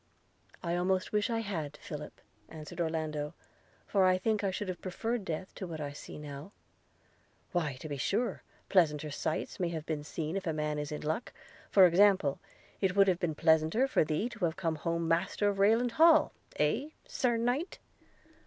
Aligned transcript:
'I 0.63 0.77
almost 0.77 1.11
wish 1.11 1.29
I 1.29 1.41
had, 1.41 1.77
Philip,' 1.77 2.21
answered 2.49 2.81
Orlando, 2.81 3.35
'for 3.85 4.03
I 4.03 4.17
think 4.17 4.43
I 4.43 4.49
should 4.49 4.67
have 4.67 4.81
preferred 4.81 5.23
death 5.23 5.53
to 5.53 5.67
what 5.67 5.79
I 5.79 5.89
now 5.89 5.91
see.' 5.93 6.51
"Why, 7.51 7.75
to 7.75 7.87
be 7.87 7.97
sure, 7.97 8.41
pleasanter 8.67 9.11
sights 9.11 9.59
may 9.59 9.77
be 9.79 10.01
seen 10.01 10.35
if 10.37 10.47
a 10.47 10.53
man 10.53 10.79
is 10.79 10.91
in 10.91 11.01
luck– 11.01 11.33
For 11.69 11.85
example, 11.85 12.39
it 12.79 12.95
would 12.95 13.07
have 13.07 13.19
been 13.19 13.35
pleasanter 13.35 13.87
for 13.87 14.03
thee 14.03 14.27
to 14.29 14.45
have 14.45 14.55
come 14.55 14.77
home 14.77 15.07
master 15.07 15.49
of 15.49 15.59
Rayland 15.59 15.91
Hall– 15.91 16.33
Eh! 16.55 16.89
Sir 17.07 17.37
Knight?' 17.37 17.77